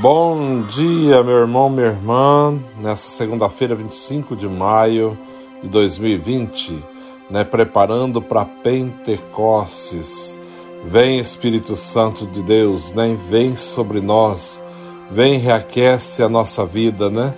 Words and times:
Bom 0.00 0.62
dia, 0.62 1.22
meu 1.22 1.36
irmão, 1.36 1.68
minha 1.68 1.88
irmã. 1.88 2.58
Nessa 2.80 3.10
segunda-feira, 3.10 3.74
25 3.74 4.34
de 4.34 4.48
maio 4.48 5.18
de 5.62 5.68
2020, 5.68 6.82
né, 7.28 7.44
preparando 7.44 8.22
para 8.22 8.44
Pentecostes. 8.44 10.36
Vem 10.84 11.18
Espírito 11.18 11.76
Santo 11.76 12.26
de 12.26 12.42
Deus, 12.42 12.92
né? 12.92 13.16
Vem 13.28 13.54
sobre 13.54 14.00
nós. 14.00 14.62
Vem 15.10 15.38
reaquece 15.38 16.22
a 16.22 16.28
nossa 16.28 16.64
vida, 16.64 17.10
né? 17.10 17.34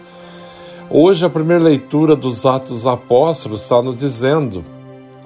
Hoje 0.88 1.26
a 1.26 1.30
primeira 1.30 1.64
leitura 1.64 2.14
dos 2.14 2.46
Atos 2.46 2.86
Apóstolos 2.86 3.62
está 3.62 3.82
nos 3.82 3.96
dizendo, 3.96 4.64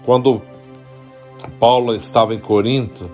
quando 0.04 0.40
Paulo 1.60 1.94
estava 1.94 2.34
em 2.34 2.38
Corinto, 2.38 3.08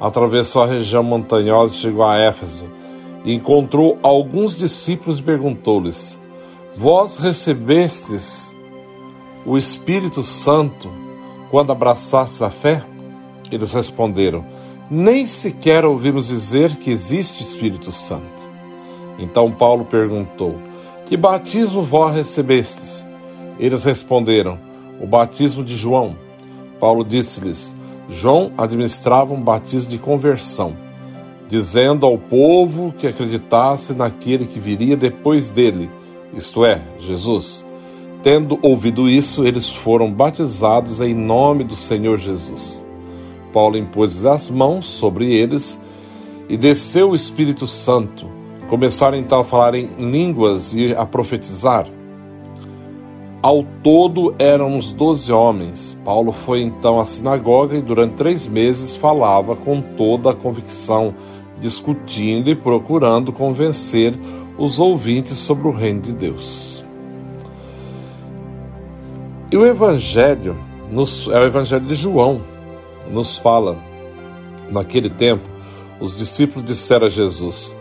atravessou 0.00 0.62
a 0.62 0.66
região 0.66 1.02
montanhosa 1.02 1.74
e 1.74 1.78
chegou 1.78 2.04
a 2.04 2.16
Éfeso 2.16 2.81
encontrou 3.24 3.98
alguns 4.02 4.56
discípulos 4.56 5.18
e 5.18 5.22
perguntou-lhes: 5.22 6.18
Vós 6.74 7.18
recebestes 7.18 8.54
o 9.46 9.56
Espírito 9.56 10.22
Santo 10.22 10.90
quando 11.50 11.72
abraçastes 11.72 12.42
a 12.42 12.50
fé? 12.50 12.82
Eles 13.50 13.72
responderam: 13.72 14.44
Nem 14.90 15.26
sequer 15.26 15.84
ouvimos 15.84 16.28
dizer 16.28 16.74
que 16.76 16.90
existe 16.90 17.42
Espírito 17.42 17.92
Santo. 17.92 18.42
Então 19.18 19.52
Paulo 19.52 19.84
perguntou: 19.84 20.56
Que 21.06 21.16
batismo 21.16 21.82
vós 21.82 22.14
recebestes? 22.14 23.06
Eles 23.58 23.84
responderam: 23.84 24.58
O 25.00 25.06
batismo 25.06 25.62
de 25.62 25.76
João. 25.76 26.16
Paulo 26.80 27.04
disse-lhes: 27.04 27.74
João 28.08 28.52
administrava 28.58 29.32
um 29.32 29.40
batismo 29.40 29.90
de 29.90 29.98
conversão 29.98 30.76
dizendo 31.52 32.06
ao 32.06 32.16
povo 32.16 32.94
que 32.96 33.06
acreditasse 33.06 33.92
naquele 33.92 34.46
que 34.46 34.58
viria 34.58 34.96
depois 34.96 35.50
dele, 35.50 35.90
isto 36.32 36.64
é, 36.64 36.80
Jesus. 36.98 37.66
Tendo 38.22 38.58
ouvido 38.62 39.06
isso, 39.06 39.44
eles 39.44 39.68
foram 39.68 40.10
batizados 40.10 40.98
em 41.02 41.12
nome 41.12 41.62
do 41.62 41.76
Senhor 41.76 42.16
Jesus. 42.16 42.82
Paulo 43.52 43.76
impôs 43.76 44.24
as 44.24 44.48
mãos 44.48 44.86
sobre 44.86 45.30
eles 45.30 45.78
e 46.48 46.56
desceu 46.56 47.10
o 47.10 47.14
Espírito 47.14 47.66
Santo. 47.66 48.26
Começaram 48.66 49.18
então 49.18 49.40
a 49.40 49.44
falar 49.44 49.74
em 49.74 49.88
línguas 49.98 50.72
e 50.72 50.94
a 50.96 51.04
profetizar. 51.04 51.86
Ao 53.42 53.62
todo 53.82 54.34
eram 54.38 54.74
uns 54.74 54.90
doze 54.90 55.30
homens. 55.30 55.98
Paulo 56.02 56.32
foi 56.32 56.62
então 56.62 56.98
à 56.98 57.04
sinagoga 57.04 57.76
e 57.76 57.82
durante 57.82 58.14
três 58.14 58.46
meses 58.46 58.96
falava 58.96 59.54
com 59.54 59.82
toda 59.82 60.30
a 60.30 60.34
convicção 60.34 61.14
discutindo 61.58 62.50
e 62.50 62.54
procurando 62.54 63.32
convencer 63.32 64.18
os 64.58 64.78
ouvintes 64.78 65.38
sobre 65.38 65.68
o 65.68 65.70
reino 65.70 66.00
de 66.00 66.12
Deus. 66.12 66.84
E 69.50 69.56
o 69.56 69.66
Evangelho, 69.66 70.56
nos, 70.90 71.28
é 71.28 71.38
o 71.38 71.44
Evangelho 71.44 71.84
de 71.84 71.94
João, 71.94 72.40
nos 73.10 73.36
fala, 73.36 73.76
naquele 74.70 75.10
tempo, 75.10 75.48
os 76.00 76.16
discípulos 76.16 76.64
disseram 76.64 77.06
a 77.06 77.10
Jesus: 77.10 77.76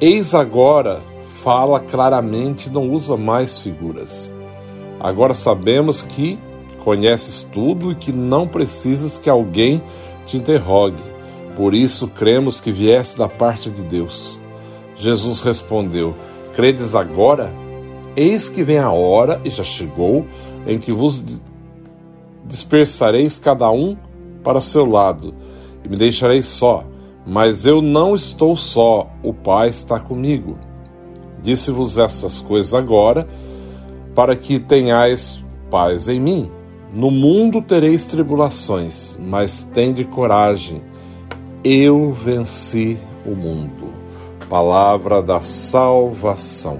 Eis 0.00 0.34
agora, 0.34 1.02
fala 1.42 1.80
claramente, 1.80 2.70
não 2.70 2.90
usa 2.90 3.16
mais 3.16 3.58
figuras. 3.58 4.34
Agora 5.00 5.34
sabemos 5.34 6.02
que 6.02 6.38
conheces 6.84 7.42
tudo 7.42 7.90
e 7.90 7.94
que 7.94 8.12
não 8.12 8.46
precisas 8.46 9.18
que 9.18 9.28
alguém 9.28 9.82
te 10.26 10.36
interrogue. 10.36 11.13
Por 11.56 11.72
isso 11.74 12.08
cremos 12.08 12.60
que 12.60 12.72
viesse 12.72 13.16
da 13.16 13.28
parte 13.28 13.70
de 13.70 13.82
Deus. 13.82 14.40
Jesus 14.96 15.40
respondeu: 15.40 16.14
Credes 16.54 16.94
agora? 16.94 17.52
Eis 18.16 18.48
que 18.48 18.62
vem 18.62 18.78
a 18.78 18.90
hora, 18.90 19.40
e 19.44 19.50
já 19.50 19.64
chegou, 19.64 20.26
em 20.66 20.78
que 20.78 20.92
vos 20.92 21.22
dispersareis 22.44 23.38
cada 23.38 23.70
um 23.70 23.96
para 24.42 24.60
seu 24.60 24.84
lado, 24.84 25.34
e 25.84 25.88
me 25.88 25.96
deixareis 25.96 26.46
só. 26.46 26.84
Mas 27.26 27.64
eu 27.64 27.80
não 27.80 28.14
estou 28.14 28.54
só, 28.54 29.10
o 29.22 29.32
Pai 29.32 29.70
está 29.70 29.98
comigo. 29.98 30.58
Disse-vos 31.42 31.98
estas 31.98 32.40
coisas 32.40 32.74
agora, 32.74 33.26
para 34.14 34.36
que 34.36 34.58
tenhais 34.58 35.42
paz 35.70 36.06
em 36.06 36.20
mim. 36.20 36.50
No 36.92 37.10
mundo 37.10 37.62
tereis 37.62 38.04
tribulações, 38.04 39.18
mas 39.20 39.64
tende 39.64 40.04
coragem 40.04 40.82
eu 41.64 42.12
venci 42.12 42.98
o 43.24 43.34
mundo. 43.34 43.88
Palavra 44.50 45.22
da 45.22 45.40
salvação. 45.40 46.78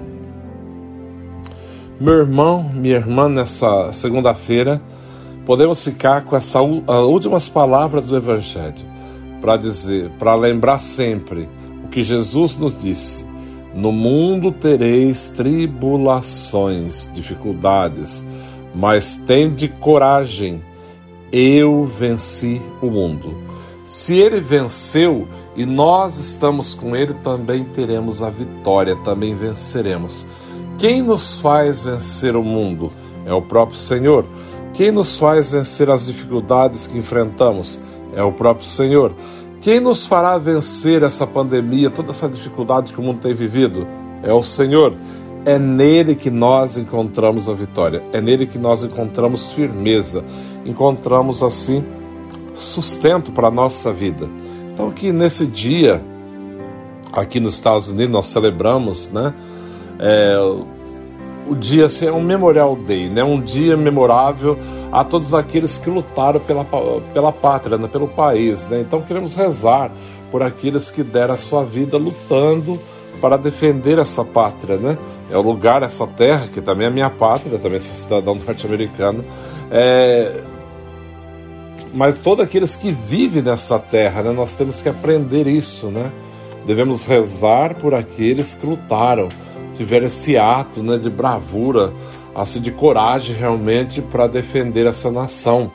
Meu 1.99 2.15
irmão, 2.15 2.63
minha 2.63 2.97
irmã, 2.97 3.27
nessa 3.27 3.91
segunda-feira, 3.93 4.83
podemos 5.47 5.83
ficar 5.83 6.27
com 6.27 6.37
essas 6.37 6.61
últimas 6.87 7.49
palavras 7.49 8.09
do 8.09 8.17
Evangelho 8.17 8.85
para 9.41 9.57
dizer, 9.57 10.11
para 10.19 10.35
lembrar 10.35 10.83
sempre 10.83 11.49
o 11.83 11.89
que 11.89 12.05
Jesus 12.05 12.59
nos 12.59 12.77
disse: 12.79 13.25
No 13.75 13.91
mundo 13.91 14.53
tereis 14.53 15.31
tribulações, 15.31 17.11
dificuldades, 17.15 18.23
mas 18.75 19.17
tende 19.17 19.67
coragem, 19.67 20.61
eu 21.33 21.85
venci 21.85 22.61
o 22.83 22.91
mundo. 22.91 23.54
Se 23.87 24.15
ele 24.15 24.41
venceu 24.41 25.29
e 25.55 25.67
nós 25.67 26.19
estamos 26.19 26.75
com 26.75 26.97
ele, 26.97 27.15
também 27.23 27.65
teremos 27.65 28.23
a 28.23 28.31
vitória, 28.31 28.97
também 29.05 29.35
venceremos. 29.35 30.27
Quem 30.79 31.03
nos 31.03 31.39
faz 31.39 31.83
vencer 31.83 32.35
o 32.35 32.43
mundo 32.43 32.91
é 33.27 33.33
o 33.33 33.43
próprio 33.43 33.77
Senhor. 33.77 34.25
Quem 34.73 34.91
nos 34.91 35.17
faz 35.17 35.53
vencer 35.53 35.91
as 35.91 36.07
dificuldades 36.07 36.87
que 36.87 36.99
enfrentamos 36.99 37.81
é 38.15 38.23
o 38.23 38.33
próprio 38.33 38.67
Senhor. 38.67 39.13
Quem 39.61 39.81
nos 39.81 40.07
fará 40.07 40.37
vencer 40.39 41.03
essa 41.03 41.27
pandemia, 41.27 41.91
toda 41.91 42.11
essa 42.11 42.29
dificuldade 42.29 42.93
que 42.93 43.01
o 43.01 43.03
mundo 43.03 43.21
tem 43.21 43.35
vivido? 43.35 43.87
É 44.23 44.33
o 44.33 44.43
Senhor. 44.43 44.95
É 45.45 45.59
nele 45.59 46.17
que 46.17 46.31
nós 46.31 46.79
encontramos 46.79 47.51
a 47.51 47.53
vitória, 47.53 48.03
é 48.15 48.21
nele 48.21 48.47
que 48.47 48.57
nós 48.57 48.83
encontramos 48.83 49.51
firmeza, 49.51 50.25
encontramos 50.65 51.43
assim 51.43 51.85
sustento 52.55 53.33
para 53.33 53.49
a 53.49 53.51
nossa 53.51 53.93
vida. 53.93 54.29
Então, 54.73 54.91
que 54.91 55.13
nesse 55.13 55.47
dia, 55.47 56.03
aqui 57.13 57.39
nos 57.39 57.55
Estados 57.55 57.91
Unidos, 57.91 58.13
nós 58.13 58.27
celebramos, 58.27 59.11
né? 59.11 59.35
É, 59.99 60.37
o 61.49 61.55
dia 61.55 61.87
assim, 61.87 62.07
é 62.07 62.13
um 62.13 62.23
Memorial 62.23 62.75
Day, 62.77 63.09
né? 63.09 63.23
um 63.23 63.41
dia 63.41 63.77
memorável 63.77 64.59
a 64.91 65.05
todos 65.05 65.35
aqueles 65.35 65.79
que 65.79 65.91
lutaram 65.91 66.41
pela, 66.41 66.65
pela 67.13 67.33
pátria, 67.33 67.77
né? 67.77 67.89
pelo 67.89 68.09
país. 68.09 68.69
Né? 68.69 68.81
Então, 68.81 69.03
queremos 69.03 69.35
rezar 69.35 69.91
por 70.31 70.43
aqueles 70.43 70.91
que 70.91 71.03
deram 71.03 71.35
a 71.35 71.39
sua 71.39 71.65
vida 71.65 71.97
lutando 71.97 72.81
para 73.21 73.37
defender 73.37 73.99
essa 73.99 74.25
pátria. 74.25 74.77
Né? 74.77 74.97
É 75.31 75.37
o 75.37 75.43
lugar, 75.43 75.83
essa 75.83 76.07
terra, 76.07 76.47
que 76.53 76.61
também 76.61 76.87
é 76.87 76.91
minha 76.91 77.11
pátria, 77.11 77.59
também 77.59 77.81
sou 77.81 77.95
cidadão 77.95 78.35
norte-americano. 78.35 79.25
É, 79.71 80.41
mas 81.95 82.21
todos 82.21 82.45
aqueles 82.45 82.75
que 82.75 82.91
vivem 82.91 83.41
nessa 83.41 83.79
terra, 83.79 84.23
né, 84.23 84.33
nós 84.33 84.57
temos 84.57 84.81
que 84.81 84.89
aprender 84.89 85.47
isso, 85.47 85.87
né? 85.87 86.11
Devemos 86.67 87.05
rezar 87.05 87.77
por 87.77 87.95
aqueles 87.95 88.53
que 88.55 88.67
lutaram, 88.67 89.29
tiveram 89.75 90.07
esse 90.07 90.37
ato 90.37 90.83
né, 90.83 90.99
de 90.99 91.09
bravura, 91.09 91.93
assim, 92.35 92.61
de 92.61 92.73
coragem 92.73 93.37
realmente 93.37 94.03
para 94.03 94.27
defender 94.27 94.87
essa 94.87 95.11
nação. 95.11 95.71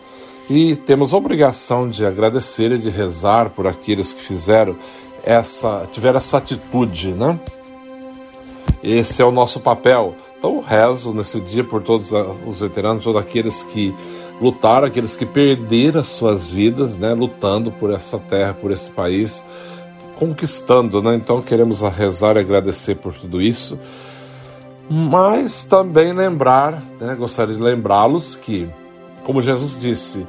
E 0.50 0.76
temos 0.76 1.14
a 1.14 1.18
obrigação 1.18 1.88
de 1.88 2.06
agradecer 2.06 2.72
e 2.72 2.78
de 2.78 2.90
rezar 2.90 3.52
por 3.52 3.68
aqueles 3.68 4.12
que 4.12 4.22
fizeram 4.22 4.76
essa, 5.24 5.88
tiveram 5.92 6.18
essa 6.18 6.38
atitude, 6.38 7.10
né? 7.12 7.40
Esse 8.84 9.22
é 9.22 9.26
o 9.26 9.32
nosso 9.32 9.60
papel. 9.60 10.16
Então, 10.40 10.62
rezo 10.62 11.14
nesse 11.14 11.42
dia 11.42 11.66
por 11.66 11.84
todos 11.84 12.14
os 12.48 12.62
veteranos, 12.62 13.04
todos 13.04 13.22
aqueles 13.22 13.62
que 13.62 13.94
lutaram, 14.42 14.88
aqueles 14.88 15.16
que 15.16 15.26
perderam 15.26 16.00
as 16.00 16.08
suas 16.08 16.48
vidas, 16.48 16.98
né, 16.98 17.14
lutando 17.14 17.72
por 17.72 17.92
essa 17.92 18.18
terra, 18.18 18.54
por 18.54 18.72
esse 18.72 18.90
país, 18.90 19.44
conquistando, 20.18 21.02
né? 21.02 21.16
Então 21.16 21.42
queremos 21.42 21.82
rezar 21.82 22.38
e 22.38 22.40
agradecer 22.40 22.96
por 22.96 23.14
tudo 23.14 23.42
isso, 23.42 23.78
mas 24.90 25.66
também 25.66 26.14
lembrar, 26.14 26.82
né, 27.00 27.16
gostaria 27.16 27.54
de 27.54 27.62
lembrá-los 27.62 28.38
que, 28.38 28.70
como 29.26 29.42
Jesus 29.42 29.78
disse, 29.78 30.26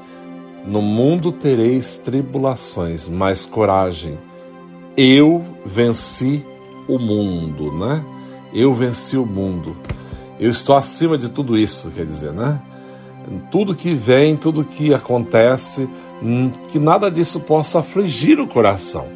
no 0.66 0.82
mundo 0.82 1.30
tereis 1.30 1.98
tribulações, 1.98 3.08
mas 3.08 3.46
coragem. 3.46 4.18
Eu 4.96 5.44
venci 5.64 6.44
o 6.88 6.98
mundo, 6.98 7.72
né? 7.72 8.04
Eu 8.52 8.74
venci 8.74 9.16
o 9.16 9.24
mundo. 9.24 9.76
Eu 10.40 10.50
estou 10.50 10.74
acima 10.74 11.16
de 11.16 11.28
tudo 11.28 11.56
isso, 11.56 11.90
quer 11.90 12.04
dizer, 12.04 12.32
né? 12.32 12.60
tudo 13.50 13.74
que 13.74 13.94
vem, 13.94 14.36
tudo 14.36 14.64
que 14.64 14.94
acontece, 14.94 15.88
que 16.68 16.78
nada 16.78 17.10
disso 17.10 17.40
possa 17.40 17.80
afligir 17.80 18.40
o 18.40 18.46
coração, 18.46 19.06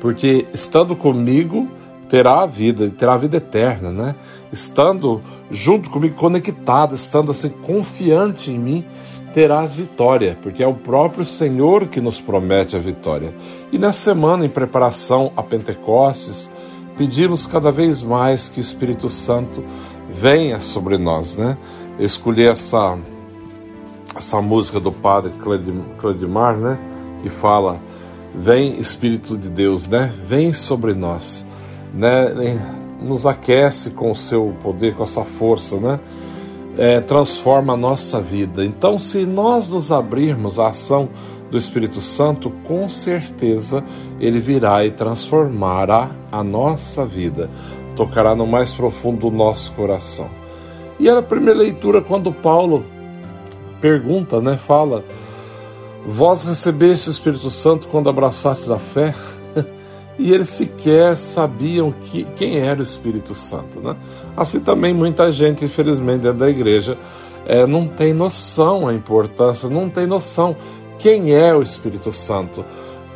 porque 0.00 0.46
estando 0.52 0.96
comigo, 0.96 1.68
terá 2.08 2.42
a 2.42 2.46
vida, 2.46 2.90
terá 2.90 3.14
a 3.14 3.18
vida 3.18 3.36
eterna, 3.36 3.90
né? 3.90 4.14
Estando 4.52 5.20
junto 5.50 5.90
comigo, 5.90 6.16
conectado, 6.16 6.94
estando 6.94 7.30
assim 7.30 7.50
confiante 7.50 8.50
em 8.50 8.58
mim, 8.58 8.84
terás 9.32 9.76
vitória, 9.76 10.36
porque 10.42 10.62
é 10.62 10.66
o 10.66 10.74
próprio 10.74 11.24
Senhor 11.24 11.86
que 11.86 12.00
nos 12.00 12.20
promete 12.20 12.74
a 12.74 12.80
vitória. 12.80 13.32
E 13.70 13.78
nessa 13.78 14.10
semana, 14.10 14.44
em 14.44 14.48
preparação 14.48 15.32
a 15.36 15.42
Pentecostes, 15.42 16.50
pedimos 16.96 17.46
cada 17.46 17.70
vez 17.70 18.02
mais 18.02 18.48
que 18.48 18.58
o 18.58 18.62
Espírito 18.62 19.08
Santo 19.08 19.62
venha 20.12 20.60
sobre 20.60 20.98
nós, 20.98 21.36
né? 21.36 21.56
Eu 21.98 22.06
escolhi 22.06 22.46
essa, 22.46 22.98
essa 24.16 24.40
música 24.40 24.80
do 24.80 24.92
padre 24.92 25.32
Cledimar, 25.98 26.56
né? 26.56 26.78
Que 27.22 27.28
fala: 27.28 27.80
Vem 28.34 28.78
Espírito 28.78 29.36
de 29.36 29.48
Deus, 29.48 29.86
né? 29.86 30.12
Vem 30.26 30.52
sobre 30.52 30.94
nós 30.94 31.44
né, 31.94 32.58
nos 33.00 33.26
aquece 33.26 33.90
com 33.90 34.10
o 34.10 34.16
seu 34.16 34.54
poder, 34.62 34.94
com 34.94 35.02
a 35.02 35.06
sua 35.06 35.24
força, 35.24 35.76
né? 35.76 36.00
É, 36.78 37.00
transforma 37.00 37.72
a 37.72 37.76
nossa 37.76 38.20
vida. 38.20 38.64
Então, 38.64 38.98
se 38.98 39.26
nós 39.26 39.68
nos 39.68 39.90
abrirmos 39.90 40.58
à 40.58 40.68
ação 40.68 41.08
do 41.50 41.58
Espírito 41.58 42.00
Santo, 42.00 42.50
com 42.64 42.88
certeza 42.88 43.82
ele 44.20 44.38
virá 44.38 44.84
e 44.86 44.90
transformará 44.92 46.10
a 46.30 46.44
nossa 46.44 47.04
vida, 47.04 47.50
tocará 48.00 48.34
no 48.34 48.46
mais 48.46 48.72
profundo 48.72 49.28
do 49.28 49.36
nosso 49.36 49.72
coração. 49.72 50.30
E 50.98 51.06
era 51.06 51.18
a 51.18 51.22
primeira 51.22 51.58
leitura 51.58 52.00
quando 52.00 52.32
Paulo 52.32 52.82
pergunta, 53.78 54.40
né? 54.40 54.56
Fala: 54.56 55.04
Vós 56.06 56.44
recebeste 56.44 57.10
o 57.10 57.12
Espírito 57.12 57.50
Santo 57.50 57.88
quando 57.88 58.08
abraçastes 58.08 58.70
a 58.70 58.78
fé? 58.78 59.14
e 60.18 60.32
eles 60.32 60.48
sequer 60.48 61.14
sabiam 61.14 61.92
que, 61.92 62.24
quem 62.36 62.58
era 62.58 62.80
o 62.80 62.82
Espírito 62.82 63.34
Santo. 63.34 63.80
Né? 63.80 63.94
Assim 64.34 64.60
também 64.60 64.94
muita 64.94 65.30
gente, 65.30 65.62
infelizmente, 65.62 66.22
dentro 66.22 66.38
da 66.38 66.48
igreja 66.48 66.96
é, 67.44 67.66
não 67.66 67.82
tem 67.82 68.14
noção 68.14 68.88
a 68.88 68.94
importância, 68.94 69.68
não 69.68 69.90
tem 69.90 70.06
noção 70.06 70.56
quem 70.98 71.34
é 71.34 71.54
o 71.54 71.60
Espírito 71.60 72.10
Santo, 72.12 72.64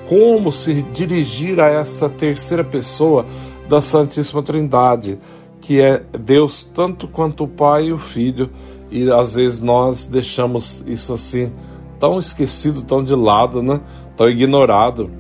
como 0.07 0.53
se 0.53 0.83
dirigir 0.83 1.59
a 1.59 1.69
essa 1.69 2.07
terceira 2.07 2.63
pessoa 2.63 3.25
da 3.69 3.81
Santíssima 3.81 4.43
Trindade, 4.43 5.19
que 5.61 5.81
é 5.81 6.03
Deus 6.19 6.63
tanto 6.63 7.09
quanto 7.09 7.45
o 7.45 7.49
Pai 7.49 7.87
e 7.87 7.93
o 7.93 7.99
Filho, 7.99 8.51
e 8.91 9.11
às 9.11 9.35
vezes 9.35 9.61
nós 9.61 10.07
deixamos 10.07 10.85
isso 10.87 11.13
assim 11.13 11.53
tão 11.99 12.19
esquecido, 12.19 12.83
tão 12.83 13.03
de 13.03 13.15
lado, 13.15 13.63
né? 13.63 13.81
tão 14.17 14.29
ignorado 14.29 15.11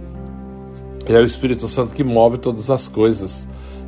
é 1.06 1.18
o 1.18 1.24
Espírito 1.24 1.68
Santo 1.68 1.94
que 1.94 2.02
move 2.02 2.38
todas 2.38 2.70
as 2.70 2.88
coisas. 2.88 3.46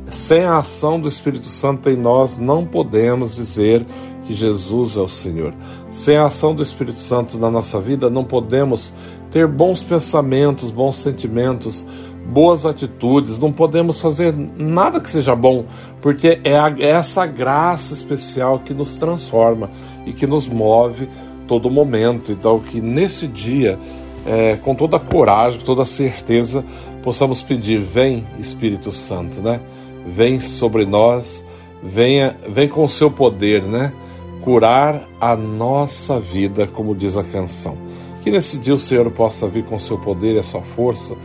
Sem 0.09 0.43
a 0.43 0.57
ação 0.57 0.99
do 0.99 1.07
Espírito 1.07 1.47
Santo 1.47 1.89
em 1.89 1.95
nós, 1.95 2.37
não 2.37 2.65
podemos 2.65 3.35
dizer 3.35 3.83
que 4.27 4.33
Jesus 4.33 4.97
é 4.97 5.01
o 5.01 5.07
Senhor. 5.07 5.53
Sem 5.89 6.17
a 6.17 6.25
ação 6.25 6.53
do 6.53 6.61
Espírito 6.61 6.99
Santo 6.99 7.37
na 7.37 7.49
nossa 7.49 7.79
vida, 7.79 8.09
não 8.09 8.25
podemos 8.25 8.93
ter 9.31 9.47
bons 9.47 9.81
pensamentos, 9.81 10.69
bons 10.69 10.97
sentimentos, 10.97 11.85
boas 12.27 12.65
atitudes, 12.65 13.39
não 13.39 13.53
podemos 13.53 14.01
fazer 14.01 14.35
nada 14.57 14.99
que 14.99 15.09
seja 15.09 15.33
bom, 15.33 15.65
porque 16.01 16.39
é, 16.43 16.53
é 16.79 16.89
essa 16.89 17.25
graça 17.25 17.93
especial 17.93 18.59
que 18.59 18.73
nos 18.73 18.97
transforma 18.97 19.69
e 20.05 20.11
que 20.11 20.27
nos 20.27 20.45
move 20.45 21.07
todo 21.47 21.71
momento. 21.71 22.31
Então, 22.31 22.59
que 22.59 22.81
nesse 22.81 23.27
dia, 23.27 23.79
é, 24.25 24.57
com 24.57 24.75
toda 24.75 24.97
a 24.97 24.99
coragem, 24.99 25.61
toda 25.61 25.83
a 25.83 25.85
certeza, 25.85 26.65
possamos 27.01 27.41
pedir: 27.41 27.79
vem 27.79 28.27
Espírito 28.37 28.91
Santo, 28.91 29.41
né? 29.41 29.61
Vem 30.05 30.39
sobre 30.39 30.85
nós, 30.85 31.45
venha, 31.81 32.35
vem 32.49 32.67
com 32.67 32.83
o 32.83 32.89
seu 32.89 33.09
poder, 33.09 33.63
né? 33.63 33.93
Curar 34.41 35.07
a 35.19 35.35
nossa 35.35 36.19
vida, 36.19 36.67
como 36.67 36.95
diz 36.95 37.17
a 37.17 37.23
canção. 37.23 37.77
Que 38.23 38.31
nesse 38.31 38.57
dia 38.57 38.73
o 38.73 38.77
Senhor 38.77 39.09
possa 39.11 39.47
vir 39.47 39.63
com 39.63 39.77
seu 39.79 39.97
poder 39.97 40.35
e 40.35 40.39
a 40.39 40.43
sua 40.43 40.61
força, 40.61 41.15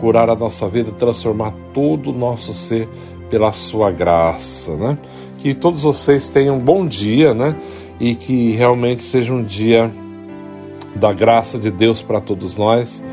curar 0.00 0.28
a 0.28 0.36
nossa 0.36 0.68
vida, 0.68 0.92
transformar 0.92 1.52
todo 1.72 2.10
o 2.10 2.12
nosso 2.12 2.52
ser 2.52 2.88
pela 3.28 3.52
sua 3.52 3.90
graça, 3.90 4.74
né? 4.76 4.96
Que 5.40 5.54
todos 5.54 5.82
vocês 5.82 6.28
tenham 6.28 6.56
um 6.56 6.60
bom 6.60 6.86
dia, 6.86 7.34
né? 7.34 7.56
E 8.00 8.14
que 8.14 8.52
realmente 8.52 9.02
seja 9.02 9.32
um 9.32 9.42
dia 9.42 9.90
da 10.94 11.12
graça 11.12 11.58
de 11.58 11.70
Deus 11.70 12.00
para 12.00 12.20
todos 12.20 12.56
nós 12.56 13.04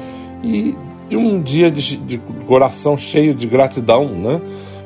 e 0.44 0.76
e 1.10 1.16
um 1.16 1.42
dia 1.42 1.70
de, 1.70 1.98
de 1.98 2.18
coração 2.48 2.98
cheio 2.98 3.34
de 3.34 3.46
gratidão, 3.46 4.08
né? 4.08 4.42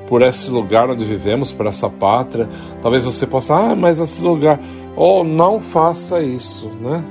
Por 0.10 0.24
esse 0.24 0.50
lugar 0.50 0.90
onde 0.90 1.06
vivemos, 1.06 1.52
por 1.52 1.68
essa 1.68 1.88
pátria. 1.88 2.50
Talvez 2.82 3.06
você 3.06 3.28
possa, 3.28 3.56
ah, 3.56 3.76
mas 3.76 4.00
esse 4.00 4.22
lugar. 4.24 4.60
Oh, 4.98 5.24
não 5.24 5.60
faça 5.60 6.20
isso, 6.20 6.70
né? 6.82 7.04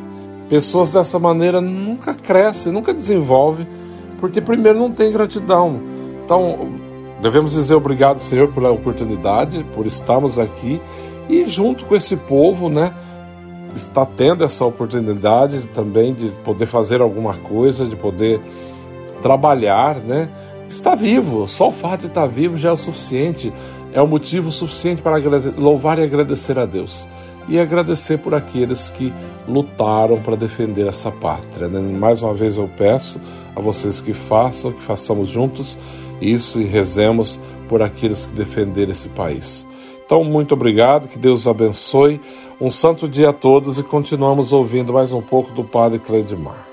Pessoas 0.49 0.93
dessa 0.93 1.19
maneira 1.19 1.61
nunca 1.61 2.13
crescem, 2.13 2.73
nunca 2.73 2.93
desenvolvem, 2.93 3.67
porque 4.21 4.41
primeiro 4.41 4.79
não 4.79 4.91
tem 4.91 5.13
gratidão. 5.13 5.81
Então, 6.25 6.71
devemos 7.23 7.53
dizer 7.53 7.75
obrigado, 7.75 8.19
Senhor, 8.19 8.53
pela 8.53 8.71
oportunidade, 8.71 9.65
por 9.75 9.87
estarmos 9.87 10.39
aqui 10.39 10.81
e 11.29 11.47
junto 11.47 11.85
com 11.85 11.95
esse 11.95 12.17
povo, 12.17 12.69
né? 12.69 12.93
Está 13.77 14.05
tendo 14.05 14.43
essa 14.43 14.65
oportunidade 14.65 15.69
também 15.69 16.15
de 16.15 16.31
poder 16.45 16.67
fazer 16.67 17.01
alguma 17.01 17.35
coisa, 17.35 17.87
de 17.87 17.95
poder 17.95 18.41
trabalhar, 19.21 19.97
né? 19.97 20.29
Está 20.69 20.95
vivo, 20.95 21.49
só 21.49 21.69
o 21.69 21.73
fato 21.73 22.03
de 22.03 22.07
estar 22.09 22.27
vivo 22.27 22.57
já 22.59 22.69
é 22.69 22.73
o 22.73 22.77
suficiente, 22.77 23.51
é 23.93 24.03
o 24.03 24.07
motivo 24.07 24.51
suficiente 24.53 25.01
para 25.01 25.17
louvar 25.57 25.99
e 25.99 26.03
agradecer 26.03 26.59
a 26.59 26.67
Deus. 26.67 27.09
E 27.49 27.59
agradecer 27.59 28.19
por 28.19 28.35
aqueles 28.35 28.91
que 28.91 29.11
lutaram 29.49 30.21
para 30.21 30.37
defender 30.37 30.87
essa 30.87 31.11
pátria. 31.11 31.67
Né? 31.69 31.81
Mais 31.99 32.21
uma 32.21 32.35
vez 32.35 32.59
eu 32.59 32.69
peço 32.77 33.19
a 33.57 33.61
vocês 33.61 34.03
que 34.03 34.13
façam, 34.13 34.71
que 34.71 34.83
façamos 34.83 35.31
juntos 35.31 35.79
isso 36.21 36.61
e 36.61 36.65
rezemos 36.65 37.41
por 37.67 37.81
aqueles 37.81 38.27
que 38.27 38.35
defenderam 38.35 38.93
esse 38.93 39.09
país. 39.09 39.67
Então, 40.05 40.23
muito 40.23 40.53
obrigado, 40.53 41.09
que 41.09 41.19
Deus 41.19 41.47
abençoe. 41.47 42.21
Um 42.61 42.71
santo 42.71 43.09
dia 43.09 43.31
a 43.31 43.33
todos 43.33 43.79
e 43.79 43.83
continuamos 43.83 44.53
ouvindo 44.53 44.93
mais 44.93 45.13
um 45.13 45.23
pouco 45.23 45.53
do 45.53 45.65
Padre 45.65 45.99
Cleidmar. 45.99 46.68